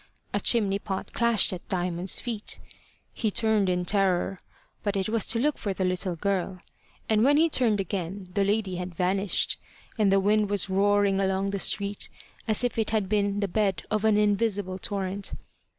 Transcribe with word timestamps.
A 0.33 0.39
chimney 0.39 0.79
pot 0.79 1.13
clashed 1.13 1.53
at 1.53 1.69
Diamond's 1.69 2.19
feet. 2.19 2.57
He 3.13 3.29
turned 3.29 3.69
in 3.69 3.85
terror, 3.85 4.39
but 4.81 4.97
it 4.97 5.09
was 5.09 5.27
to 5.27 5.37
look 5.37 5.59
for 5.59 5.75
the 5.75 5.85
little 5.85 6.15
girl, 6.15 6.57
and 7.07 7.23
when 7.23 7.37
he 7.37 7.47
turned 7.49 7.79
again 7.79 8.25
the 8.33 8.43
lady 8.43 8.77
had 8.77 8.95
vanished, 8.95 9.59
and 9.99 10.11
the 10.11 10.19
wind 10.19 10.49
was 10.49 10.71
roaring 10.71 11.19
along 11.21 11.51
the 11.51 11.59
street 11.59 12.09
as 12.47 12.63
if 12.63 12.79
it 12.79 12.89
had 12.89 13.09
been 13.09 13.41
the 13.41 13.47
bed 13.47 13.83
of 13.91 14.03
an 14.03 14.17
invisible 14.17 14.79
torrent. 14.79 15.33